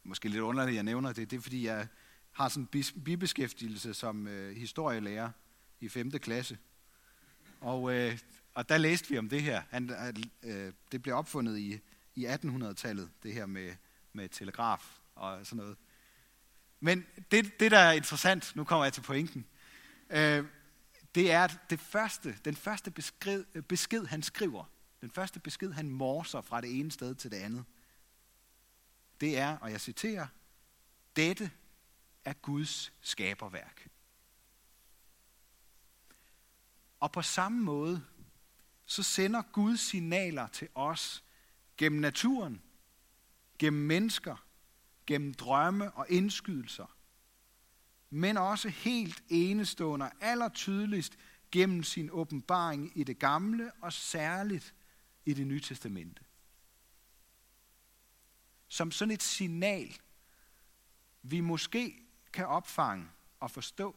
Måske 0.03 0.29
lidt 0.29 0.41
underligt, 0.41 0.69
at 0.69 0.75
jeg 0.75 0.83
nævner 0.83 1.13
det. 1.13 1.31
Det 1.31 1.37
er, 1.37 1.41
fordi 1.41 1.65
jeg 1.65 1.87
har 2.31 2.49
sådan 2.49 2.69
en 2.73 3.03
bibeskæftigelse 3.03 3.93
som 3.93 4.27
øh, 4.27 4.55
historielærer 4.55 5.31
i 5.79 5.89
5. 5.89 6.11
klasse. 6.11 6.57
Og, 7.61 7.93
øh, 7.93 8.17
og 8.53 8.69
der 8.69 8.77
læste 8.77 9.09
vi 9.09 9.17
om 9.17 9.29
det 9.29 9.41
her. 9.41 9.61
Han, 9.69 9.89
øh, 10.43 10.73
det 10.91 11.01
blev 11.01 11.15
opfundet 11.15 11.57
i, 11.57 11.79
i 12.15 12.25
1800-tallet, 12.25 13.09
det 13.23 13.33
her 13.33 13.45
med, 13.45 13.75
med 14.13 14.29
telegraf 14.29 14.97
og 15.15 15.45
sådan 15.45 15.57
noget. 15.57 15.77
Men 16.79 17.05
det, 17.31 17.59
det, 17.59 17.71
der 17.71 17.79
er 17.79 17.91
interessant, 17.91 18.55
nu 18.55 18.63
kommer 18.63 18.85
jeg 18.85 18.93
til 18.93 19.01
pointen, 19.01 19.45
øh, 20.09 20.45
det 21.15 21.31
er 21.31 21.47
det 21.69 21.79
første, 21.79 22.39
den 22.45 22.55
første 22.55 22.91
besked, 22.91 23.61
besked, 23.61 24.05
han 24.05 24.23
skriver, 24.23 24.65
den 25.01 25.11
første 25.11 25.39
besked, 25.39 25.71
han 25.71 25.89
morser 25.89 26.41
fra 26.41 26.61
det 26.61 26.79
ene 26.79 26.91
sted 26.91 27.15
til 27.15 27.31
det 27.31 27.37
andet, 27.37 27.65
det 29.21 29.37
er, 29.37 29.57
og 29.57 29.71
jeg 29.71 29.81
citerer, 29.81 30.27
dette 31.15 31.51
er 32.25 32.33
Guds 32.33 32.93
skaberværk. 33.01 33.89
Og 36.99 37.11
på 37.11 37.21
samme 37.21 37.63
måde, 37.63 38.05
så 38.85 39.03
sender 39.03 39.41
Gud 39.41 39.77
signaler 39.77 40.47
til 40.47 40.69
os 40.75 41.23
gennem 41.77 42.01
naturen, 42.01 42.61
gennem 43.59 43.81
mennesker, 43.81 44.45
gennem 45.05 45.33
drømme 45.33 45.91
og 45.91 46.05
indskydelser, 46.09 46.94
men 48.15 48.37
også 48.37 48.69
helt 48.69 49.23
enestående 49.29 50.05
og 50.05 50.11
allertydeligst 50.21 51.17
gennem 51.51 51.83
sin 51.83 52.09
åbenbaring 52.11 52.91
i 52.97 53.03
det 53.03 53.19
gamle 53.19 53.71
og 53.81 53.93
særligt 53.93 54.75
i 55.25 55.33
det 55.33 55.47
nye 55.47 55.59
testamente. 55.59 56.23
som 58.67 58.91
sådan 58.91 59.11
et 59.11 59.23
signal, 59.23 59.97
vi 61.21 61.39
måske 61.39 62.03
kan 62.33 62.47
opfange 62.47 63.09
og 63.39 63.51
forstå, 63.51 63.95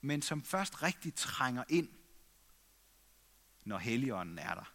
men 0.00 0.22
som 0.22 0.42
først 0.42 0.82
rigtig 0.82 1.14
trænger 1.14 1.64
ind, 1.68 1.88
når 3.64 3.78
Helligånden 3.78 4.38
er 4.38 4.54
der. 4.54 4.74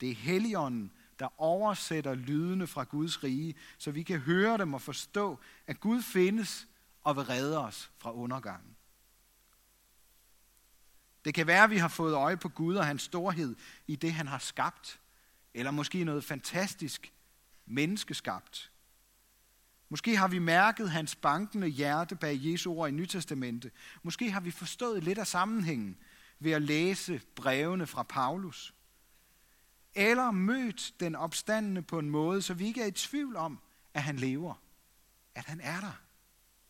Det 0.00 0.10
er 0.10 0.14
Helligånden, 0.14 0.97
der 1.18 1.40
oversætter 1.40 2.14
lydene 2.14 2.66
fra 2.66 2.84
Guds 2.84 3.24
rige, 3.24 3.54
så 3.78 3.90
vi 3.90 4.02
kan 4.02 4.18
høre 4.18 4.58
dem 4.58 4.74
og 4.74 4.82
forstå, 4.82 5.38
at 5.66 5.80
Gud 5.80 6.02
findes 6.02 6.66
og 7.04 7.16
vil 7.16 7.24
redde 7.24 7.58
os 7.58 7.90
fra 7.98 8.12
undergangen. 8.12 8.76
Det 11.24 11.34
kan 11.34 11.46
være, 11.46 11.64
at 11.64 11.70
vi 11.70 11.76
har 11.76 11.88
fået 11.88 12.14
øje 12.14 12.36
på 12.36 12.48
Gud 12.48 12.76
og 12.76 12.86
hans 12.86 13.02
storhed 13.02 13.56
i 13.86 13.96
det, 13.96 14.12
han 14.12 14.26
har 14.26 14.38
skabt, 14.38 15.00
eller 15.54 15.70
måske 15.70 16.04
noget 16.04 16.24
fantastisk 16.24 17.12
menneskeskabt. 17.66 18.70
Måske 19.88 20.16
har 20.16 20.28
vi 20.28 20.38
mærket 20.38 20.90
hans 20.90 21.16
bankende 21.16 21.68
hjerte 21.68 22.16
bag 22.16 22.38
Jesu 22.42 22.72
ord 22.72 22.88
i 22.88 22.92
Nytestamentet. 22.92 23.72
Måske 24.02 24.30
har 24.30 24.40
vi 24.40 24.50
forstået 24.50 25.04
lidt 25.04 25.18
af 25.18 25.26
sammenhængen 25.26 25.96
ved 26.38 26.52
at 26.52 26.62
læse 26.62 27.20
brevene 27.34 27.86
fra 27.86 28.02
Paulus. 28.02 28.74
Eller 29.98 30.30
mødt 30.30 30.94
den 31.00 31.14
opstandende 31.14 31.82
på 31.82 31.98
en 31.98 32.10
måde, 32.10 32.42
så 32.42 32.54
vi 32.54 32.66
ikke 32.66 32.82
er 32.82 32.86
i 32.86 32.90
tvivl 32.90 33.36
om, 33.36 33.60
at 33.94 34.02
han 34.02 34.16
lever. 34.16 34.54
At 35.34 35.44
han 35.44 35.60
er 35.60 35.80
der. 35.80 36.02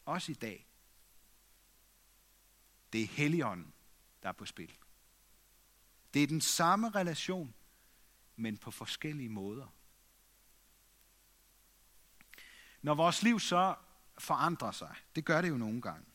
Også 0.04 0.32
i 0.32 0.35
dag. 0.35 0.66
Det 2.92 3.02
er 3.02 3.06
Helligånden, 3.06 3.73
der 4.23 4.28
er 4.28 4.32
på 4.32 4.47
spil. 4.47 4.76
Det 6.14 6.23
er 6.23 6.26
den 6.26 6.40
samme 6.40 6.90
relation, 6.90 7.54
men 8.37 8.56
på 8.56 8.70
forskellige 8.70 9.28
måder. 9.28 9.66
Når 12.82 12.94
vores 12.94 13.23
liv 13.23 13.40
så 13.40 13.75
forandrer 14.18 14.73
sig, 14.73 14.94
det 15.16 15.25
gør 15.25 15.42
det 15.42 15.49
jo 15.49 15.56
nogle 15.56 15.82
gange, 15.82 16.06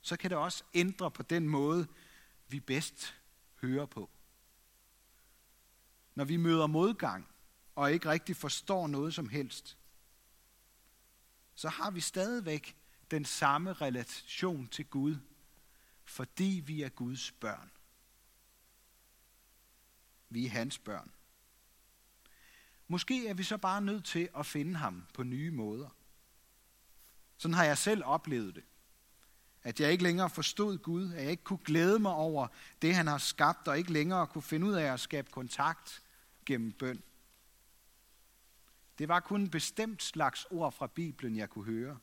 så 0.00 0.16
kan 0.16 0.30
det 0.30 0.38
også 0.38 0.64
ændre 0.74 1.10
på 1.10 1.22
den 1.22 1.48
måde, 1.48 1.88
vi 2.48 2.60
bedst 2.60 3.16
hører 3.60 3.86
på. 3.86 4.10
Når 6.16 6.24
vi 6.24 6.36
møder 6.36 6.66
modgang 6.66 7.28
og 7.74 7.92
ikke 7.92 8.10
rigtig 8.10 8.36
forstår 8.36 8.86
noget 8.86 9.14
som 9.14 9.28
helst, 9.28 9.78
så 11.54 11.68
har 11.68 11.90
vi 11.90 12.00
stadigvæk 12.00 12.76
den 13.10 13.24
samme 13.24 13.72
relation 13.72 14.68
til 14.68 14.86
Gud, 14.86 15.16
fordi 16.04 16.62
vi 16.66 16.82
er 16.82 16.88
Guds 16.88 17.32
børn. 17.32 17.70
Vi 20.30 20.46
er 20.46 20.50
hans 20.50 20.78
børn. 20.78 21.10
Måske 22.88 23.28
er 23.28 23.34
vi 23.34 23.42
så 23.42 23.56
bare 23.56 23.80
nødt 23.80 24.04
til 24.04 24.28
at 24.36 24.46
finde 24.46 24.74
ham 24.74 25.04
på 25.14 25.22
nye 25.22 25.50
måder. 25.50 25.88
Sådan 27.36 27.54
har 27.54 27.64
jeg 27.64 27.78
selv 27.78 28.02
oplevet 28.04 28.54
det. 28.54 28.64
At 29.62 29.80
jeg 29.80 29.92
ikke 29.92 30.04
længere 30.04 30.30
forstod 30.30 30.78
Gud, 30.78 31.12
at 31.12 31.22
jeg 31.22 31.30
ikke 31.30 31.44
kunne 31.44 31.64
glæde 31.64 31.98
mig 31.98 32.12
over 32.12 32.48
det, 32.82 32.94
han 32.94 33.06
har 33.06 33.18
skabt, 33.18 33.68
og 33.68 33.78
ikke 33.78 33.92
længere 33.92 34.26
kunne 34.26 34.42
finde 34.42 34.66
ud 34.66 34.72
af 34.72 34.92
at 34.92 35.00
skabe 35.00 35.30
kontakt 35.30 36.02
gennem 36.46 36.72
bøn. 36.72 37.02
Det 38.98 39.08
var 39.08 39.20
kun 39.20 39.40
en 39.40 39.50
bestemt 39.50 40.02
slags 40.02 40.44
ord 40.44 40.72
fra 40.72 40.86
Bibelen, 40.86 41.36
jeg 41.36 41.50
kunne 41.50 41.64
høre. 41.64 41.98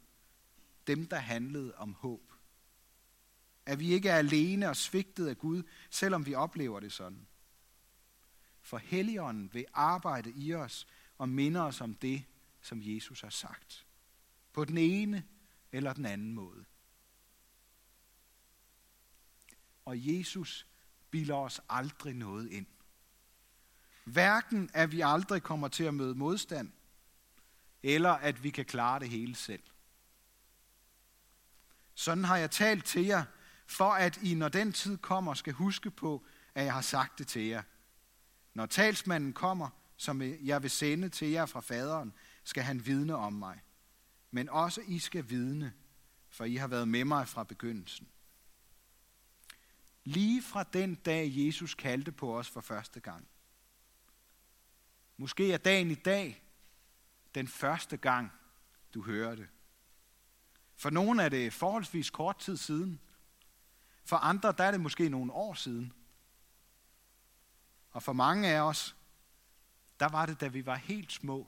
Dem, 0.87 1.07
der 1.07 1.17
handlede 1.17 1.75
om 1.75 1.93
håb. 1.93 2.33
At 3.65 3.79
vi 3.79 3.93
ikke 3.93 4.09
er 4.09 4.17
alene 4.17 4.69
og 4.69 4.75
svigtet 4.75 5.27
af 5.27 5.37
Gud, 5.37 5.63
selvom 5.89 6.25
vi 6.25 6.35
oplever 6.35 6.79
det 6.79 6.91
sådan. 6.91 7.27
For 8.61 8.77
Helligånden 8.77 9.53
vil 9.53 9.65
arbejde 9.73 10.33
i 10.35 10.53
os 10.53 10.87
og 11.17 11.29
minde 11.29 11.61
os 11.61 11.81
om 11.81 11.93
det, 11.93 12.23
som 12.61 12.79
Jesus 12.81 13.21
har 13.21 13.29
sagt. 13.29 13.85
På 14.53 14.65
den 14.65 14.77
ene 14.77 15.27
eller 15.71 15.93
den 15.93 16.05
anden 16.05 16.33
måde. 16.33 16.65
Og 19.85 20.17
Jesus 20.17 20.67
bilder 21.11 21.35
os 21.35 21.61
aldrig 21.69 22.13
noget 22.13 22.51
ind. 22.51 22.67
Hverken 24.03 24.69
at 24.73 24.91
vi 24.91 25.01
aldrig 25.01 25.43
kommer 25.43 25.67
til 25.67 25.83
at 25.83 25.93
møde 25.93 26.15
modstand, 26.15 26.71
eller 27.83 28.09
at 28.09 28.43
vi 28.43 28.49
kan 28.49 28.65
klare 28.65 28.99
det 28.99 29.09
hele 29.09 29.35
selv. 29.35 29.63
Sådan 31.95 32.23
har 32.23 32.37
jeg 32.37 32.51
talt 32.51 32.85
til 32.85 33.05
jer, 33.05 33.23
for 33.67 33.91
at 33.91 34.17
I, 34.17 34.33
når 34.33 34.49
den 34.49 34.73
tid 34.73 34.97
kommer, 34.97 35.33
skal 35.33 35.53
huske 35.53 35.91
på, 35.91 36.25
at 36.55 36.65
jeg 36.65 36.73
har 36.73 36.81
sagt 36.81 37.19
det 37.19 37.27
til 37.27 37.41
jer. 37.41 37.63
Når 38.53 38.65
talsmanden 38.65 39.33
kommer, 39.33 39.69
som 39.97 40.21
jeg 40.21 40.63
vil 40.63 40.71
sende 40.71 41.09
til 41.09 41.29
jer 41.29 41.45
fra 41.45 41.59
faderen, 41.59 42.13
skal 42.43 42.63
han 42.63 42.85
vidne 42.85 43.15
om 43.15 43.33
mig. 43.33 43.61
Men 44.31 44.49
også 44.49 44.81
I 44.87 44.99
skal 44.99 45.29
vidne, 45.29 45.73
for 46.29 46.45
I 46.45 46.55
har 46.55 46.67
været 46.67 46.87
med 46.87 47.05
mig 47.05 47.27
fra 47.27 47.43
begyndelsen. 47.43 48.07
Lige 50.03 50.41
fra 50.41 50.63
den 50.63 50.95
dag, 50.95 51.31
Jesus 51.35 51.75
kaldte 51.75 52.11
på 52.11 52.37
os 52.37 52.49
for 52.49 52.61
første 52.61 52.99
gang. 52.99 53.27
Måske 55.17 55.53
er 55.53 55.57
dagen 55.57 55.91
i 55.91 55.95
dag 55.95 56.43
den 57.35 57.47
første 57.47 57.97
gang, 57.97 58.31
du 58.93 59.03
hører 59.03 59.35
det. 59.35 59.47
For 60.75 60.89
nogle 60.89 61.23
er 61.23 61.29
det 61.29 61.53
forholdsvis 61.53 62.09
kort 62.09 62.37
tid 62.39 62.57
siden. 62.57 62.99
For 64.05 64.15
andre 64.15 64.51
der 64.57 64.63
er 64.63 64.71
det 64.71 64.81
måske 64.81 65.09
nogle 65.09 65.33
år 65.33 65.53
siden. 65.53 65.93
Og 67.91 68.03
for 68.03 68.13
mange 68.13 68.47
af 68.47 68.61
os, 68.61 68.95
der 69.99 70.09
var 70.09 70.25
det, 70.25 70.41
da 70.41 70.47
vi 70.47 70.65
var 70.65 70.75
helt 70.75 71.11
små 71.11 71.47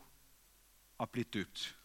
og 0.98 1.10
blev 1.10 1.26
døbt. 1.26 1.78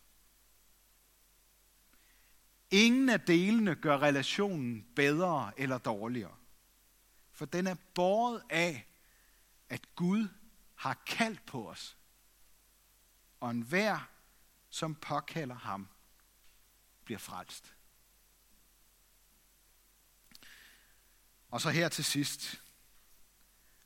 Ingen 2.71 3.09
af 3.09 3.21
delene 3.21 3.75
gør 3.75 3.99
relationen 3.99 4.87
bedre 4.97 5.53
eller 5.57 5.79
dårligere. 5.79 6.37
For 7.33 7.47
den 7.47 7.67
er 7.67 7.77
båret 7.95 8.43
af, 8.51 8.87
at 9.69 9.95
Gud 9.95 10.29
har 10.81 11.03
kaldt 11.07 11.47
på 11.47 11.71
os. 11.71 11.97
Og 13.41 13.51
enhver, 13.51 14.11
som 14.71 14.95
påkalder 14.95 15.55
ham, 15.55 15.89
bliver 17.05 17.19
frelst. 17.19 17.75
Og 21.51 21.61
så 21.61 21.71
her 21.71 21.89
til 21.89 22.05
sidst. 22.05 22.63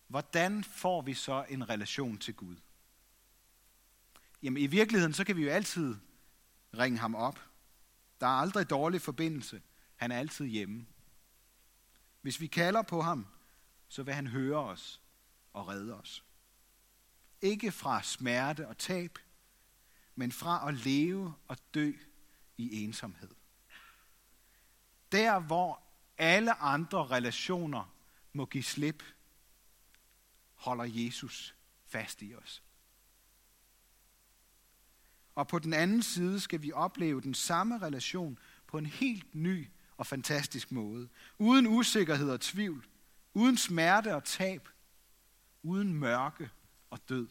Hvordan 0.06 0.64
får 0.64 1.02
vi 1.02 1.14
så 1.14 1.46
en 1.48 1.68
relation 1.68 2.18
til 2.18 2.34
Gud? 2.34 2.56
Jamen 4.42 4.62
i 4.62 4.66
virkeligheden, 4.66 5.14
så 5.14 5.24
kan 5.24 5.36
vi 5.36 5.42
jo 5.42 5.50
altid 5.50 5.96
ringe 6.78 6.98
ham 6.98 7.14
op. 7.14 7.40
Der 8.20 8.26
er 8.26 8.40
aldrig 8.40 8.70
dårlig 8.70 9.00
forbindelse. 9.00 9.62
Han 9.96 10.12
er 10.12 10.18
altid 10.18 10.46
hjemme. 10.46 10.86
Hvis 12.20 12.40
vi 12.40 12.46
kalder 12.46 12.82
på 12.82 13.02
ham, 13.02 13.26
så 13.88 14.02
vil 14.02 14.14
han 14.14 14.26
høre 14.26 14.58
os 14.58 15.00
og 15.52 15.68
redde 15.68 15.94
os. 16.00 16.24
Ikke 17.44 17.72
fra 17.72 18.02
smerte 18.02 18.68
og 18.68 18.78
tab, 18.78 19.18
men 20.14 20.32
fra 20.32 20.68
at 20.68 20.74
leve 20.74 21.34
og 21.48 21.56
dø 21.74 21.92
i 22.56 22.84
ensomhed. 22.84 23.30
Der, 25.12 25.38
hvor 25.38 25.82
alle 26.18 26.54
andre 26.54 27.06
relationer 27.06 27.94
må 28.32 28.46
give 28.46 28.62
slip, 28.62 29.02
holder 30.54 30.84
Jesus 30.84 31.54
fast 31.86 32.22
i 32.22 32.34
os. 32.34 32.62
Og 35.34 35.48
på 35.48 35.58
den 35.58 35.72
anden 35.72 36.02
side 36.02 36.40
skal 36.40 36.62
vi 36.62 36.72
opleve 36.72 37.20
den 37.20 37.34
samme 37.34 37.78
relation 37.78 38.38
på 38.66 38.78
en 38.78 38.86
helt 38.86 39.34
ny 39.34 39.68
og 39.96 40.06
fantastisk 40.06 40.72
måde. 40.72 41.08
Uden 41.38 41.66
usikkerhed 41.66 42.30
og 42.30 42.40
tvivl. 42.40 42.86
Uden 43.34 43.56
smerte 43.56 44.14
og 44.14 44.24
tab. 44.24 44.68
Uden 45.62 45.94
mørke 45.94 46.50
og 46.94 47.08
død. 47.08 47.28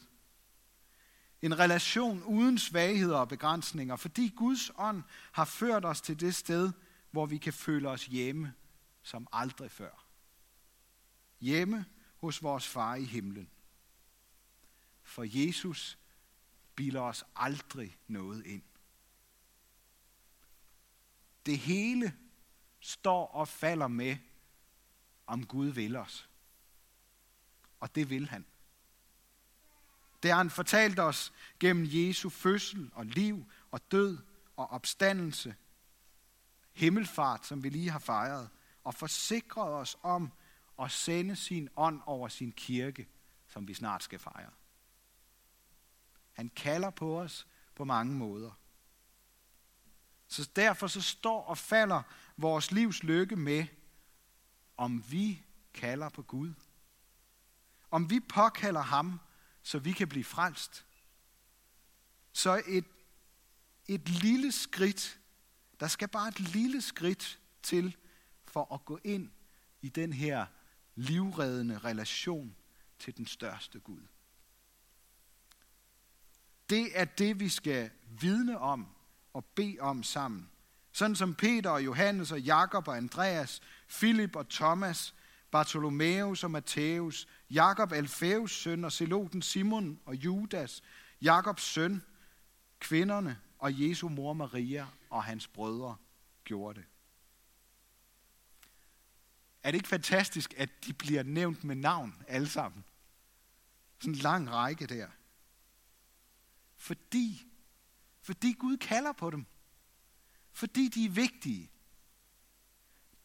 En 1.41 1.59
relation 1.59 2.23
uden 2.23 2.57
svagheder 2.57 3.17
og 3.17 3.29
begrænsninger, 3.29 3.95
fordi 3.95 4.33
Guds 4.35 4.71
ånd 4.77 5.03
har 5.31 5.45
ført 5.45 5.85
os 5.85 6.01
til 6.01 6.19
det 6.19 6.35
sted, 6.35 6.71
hvor 7.11 7.25
vi 7.25 7.37
kan 7.37 7.53
føle 7.53 7.89
os 7.89 8.05
hjemme 8.05 8.53
som 9.03 9.27
aldrig 9.31 9.71
før. 9.71 10.05
Hjemme 11.39 11.85
hos 12.17 12.43
vores 12.43 12.67
far 12.67 12.95
i 12.95 13.03
himlen. 13.03 13.49
For 15.03 15.23
Jesus 15.23 15.97
bilder 16.75 17.01
os 17.01 17.23
aldrig 17.35 17.97
noget 18.07 18.45
ind. 18.45 18.63
Det 21.45 21.59
hele 21.59 22.17
står 22.79 23.27
og 23.27 23.47
falder 23.47 23.87
med, 23.87 24.17
om 25.27 25.45
Gud 25.45 25.67
vil 25.67 25.95
os. 25.95 26.29
Og 27.79 27.95
det 27.95 28.09
vil 28.09 28.29
han. 28.29 28.45
Det 30.23 30.31
har 30.31 30.37
han 30.37 30.49
fortalt 30.49 30.99
os 30.99 31.33
gennem 31.59 31.85
Jesu 31.87 32.29
fødsel 32.29 32.91
og 32.93 33.05
liv 33.05 33.45
og 33.71 33.91
død 33.91 34.17
og 34.55 34.71
opstandelse, 34.71 35.55
himmelfart, 36.71 37.45
som 37.45 37.63
vi 37.63 37.69
lige 37.69 37.89
har 37.89 37.99
fejret, 37.99 38.49
og 38.83 38.93
forsikret 38.93 39.73
os 39.73 39.97
om 40.01 40.31
at 40.79 40.91
sende 40.91 41.35
sin 41.35 41.69
ånd 41.75 42.01
over 42.05 42.27
sin 42.27 42.51
kirke, 42.51 43.07
som 43.47 43.67
vi 43.67 43.73
snart 43.73 44.03
skal 44.03 44.19
fejre. 44.19 44.51
Han 46.31 46.49
kalder 46.49 46.89
på 46.89 47.19
os 47.19 47.47
på 47.75 47.83
mange 47.83 48.13
måder. 48.13 48.51
Så 50.27 50.49
derfor 50.55 50.87
så 50.87 51.01
står 51.01 51.43
og 51.43 51.57
falder 51.57 52.01
vores 52.37 52.71
livs 52.71 53.03
lykke 53.03 53.35
med, 53.35 53.65
om 54.77 55.03
vi 55.11 55.45
kalder 55.73 56.09
på 56.09 56.21
Gud. 56.21 56.53
Om 57.91 58.09
vi 58.09 58.19
påkalder 58.19 58.81
ham, 58.81 59.19
så 59.63 59.79
vi 59.79 59.91
kan 59.91 60.07
blive 60.07 60.23
frelst. 60.23 60.85
Så 62.33 62.63
et, 62.67 62.85
et 63.87 64.09
lille 64.09 64.51
skridt, 64.51 65.19
der 65.79 65.87
skal 65.87 66.07
bare 66.07 66.27
et 66.27 66.39
lille 66.39 66.81
skridt 66.81 67.39
til 67.63 67.97
for 68.43 68.73
at 68.73 68.85
gå 68.85 68.99
ind 69.03 69.31
i 69.81 69.89
den 69.89 70.13
her 70.13 70.45
livreddende 70.95 71.77
relation 71.77 72.55
til 72.99 73.17
den 73.17 73.25
største 73.25 73.79
Gud. 73.79 74.01
Det 76.69 76.99
er 76.99 77.05
det, 77.05 77.39
vi 77.39 77.49
skal 77.49 77.89
vidne 78.07 78.59
om 78.59 78.87
og 79.33 79.45
bede 79.45 79.77
om 79.79 80.03
sammen. 80.03 80.49
Sådan 80.91 81.15
som 81.15 81.35
Peter 81.35 81.69
og 81.69 81.85
Johannes 81.85 82.31
og 82.31 82.41
Jakob 82.41 82.87
og 82.87 82.97
Andreas, 82.97 83.61
Philip 83.89 84.35
og 84.35 84.49
Thomas, 84.49 85.15
Bartholomeus 85.53 86.43
og 86.43 86.51
Matthæus, 86.51 87.27
Jakob 87.49 87.91
Alfæus 87.91 88.51
søn 88.51 88.85
og 88.85 88.91
Seloten 88.91 89.41
Simon 89.41 89.99
og 90.05 90.15
Judas, 90.15 90.83
Jakobs 91.21 91.63
søn, 91.63 92.03
kvinderne 92.79 93.41
og 93.59 93.81
Jesu 93.81 94.09
mor 94.09 94.33
Maria 94.33 94.87
og 95.09 95.23
hans 95.23 95.47
brødre 95.47 95.95
gjorde 96.43 96.79
det. 96.79 96.87
Er 99.63 99.71
det 99.71 99.77
ikke 99.77 99.89
fantastisk, 99.89 100.53
at 100.57 100.85
de 100.85 100.93
bliver 100.93 101.23
nævnt 101.23 101.63
med 101.63 101.75
navn 101.75 102.23
alle 102.27 102.49
sammen? 102.49 102.83
Sådan 103.99 104.13
en 104.13 104.19
lang 104.19 104.51
række 104.51 104.87
der. 104.87 105.07
Fordi, 106.75 107.47
fordi 108.21 108.53
Gud 108.53 108.77
kalder 108.77 109.11
på 109.11 109.29
dem. 109.29 109.45
Fordi 110.51 110.87
de 110.87 111.05
er 111.05 111.09
vigtige. 111.09 111.71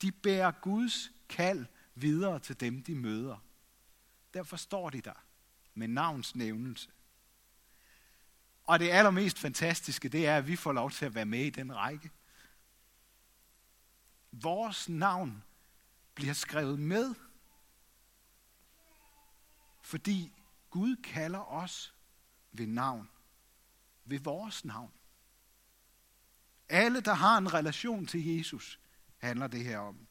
De 0.02 0.12
bærer 0.12 0.50
Guds 0.50 1.10
kald 1.28 1.66
videre 2.00 2.38
til 2.38 2.60
dem, 2.60 2.82
de 2.82 2.94
møder. 2.94 3.36
Derfor 4.34 4.56
står 4.56 4.90
de 4.90 5.00
der 5.00 5.24
med 5.74 5.88
navnsnævnelse. 5.88 6.90
Og 8.64 8.78
det 8.78 8.90
allermest 8.90 9.38
fantastiske, 9.38 10.08
det 10.08 10.26
er, 10.26 10.36
at 10.36 10.46
vi 10.46 10.56
får 10.56 10.72
lov 10.72 10.90
til 10.90 11.06
at 11.06 11.14
være 11.14 11.24
med 11.24 11.44
i 11.44 11.50
den 11.50 11.76
række. 11.76 12.10
Vores 14.32 14.88
navn 14.88 15.44
bliver 16.14 16.32
skrevet 16.32 16.78
med, 16.78 17.14
fordi 19.80 20.32
Gud 20.70 20.96
kalder 20.96 21.52
os 21.52 21.94
ved 22.52 22.66
navn, 22.66 23.10
ved 24.04 24.18
vores 24.18 24.64
navn. 24.64 24.92
Alle, 26.68 27.00
der 27.00 27.14
har 27.14 27.38
en 27.38 27.54
relation 27.54 28.06
til 28.06 28.36
Jesus, 28.36 28.80
handler 29.18 29.46
det 29.46 29.64
her 29.64 29.78
om. 29.78 30.07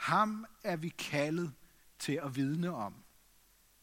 Ham 0.00 0.46
er 0.62 0.76
vi 0.76 0.88
kaldet 0.88 1.52
til 1.98 2.12
at 2.12 2.36
vidne 2.36 2.70
om. 2.70 2.94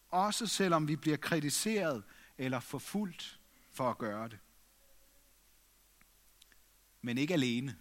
Også 0.10 0.47
selvom 0.47 0.88
vi 0.88 0.95
bliver 0.95 1.17
kritiseret 1.17 2.03
eller 2.38 2.60
forfulgt 2.60 3.39
for 3.71 3.89
at 3.89 3.97
gøre 3.97 4.30
det. 4.30 4.39
Men 7.01 7.17
ikke 7.17 7.34
alene. 7.34 7.77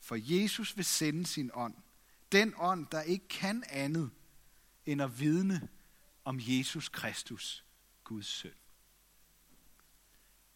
For 0.00 0.16
Jesus 0.20 0.76
vil 0.76 0.84
sende 0.84 1.26
sin 1.26 1.50
ånd. 1.54 1.74
Den 2.32 2.54
ånd, 2.58 2.86
der 2.86 3.02
ikke 3.02 3.28
kan 3.28 3.64
andet 3.68 4.10
end 4.86 5.02
at 5.02 5.20
vidne 5.20 5.68
om 6.24 6.38
Jesus 6.40 6.88
Kristus, 6.88 7.64
Guds 8.04 8.26
søn. 8.26 8.54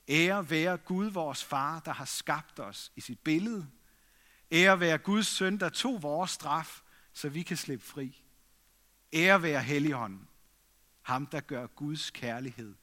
Ære 0.08 0.50
være 0.50 0.76
Gud, 0.76 1.06
vores 1.06 1.44
far, 1.44 1.80
der 1.80 1.92
har 1.92 2.04
skabt 2.04 2.60
os 2.60 2.92
i 2.96 3.00
sit 3.00 3.20
billede. 3.20 3.70
Ære 4.52 4.80
være 4.80 4.98
Guds 4.98 5.26
søn, 5.26 5.60
der 5.60 5.68
tog 5.68 6.02
vores 6.02 6.30
straf, 6.30 6.80
så 7.12 7.28
vi 7.28 7.42
kan 7.42 7.56
slippe 7.56 7.84
fri. 7.84 8.22
Ære 9.12 9.42
være 9.42 9.62
Helligånden, 9.62 10.28
ham 11.02 11.26
der 11.26 11.40
gør 11.40 11.66
Guds 11.66 12.10
kærlighed 12.10 12.74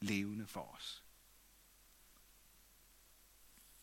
levende 0.00 0.46
for 0.46 0.74
os. 0.76 1.04